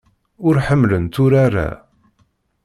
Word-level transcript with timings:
Ur 0.47 0.55
ḥemmlent 0.67 1.15
urar-a. 1.23 1.69